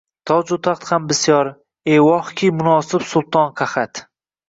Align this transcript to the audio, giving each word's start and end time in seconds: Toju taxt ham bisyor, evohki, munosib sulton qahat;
Toju 0.29 0.57
taxt 0.67 0.89
ham 0.93 1.05
bisyor, 1.11 1.51
evohki, 1.99 2.53
munosib 2.59 3.09
sulton 3.15 3.57
qahat; 3.63 4.07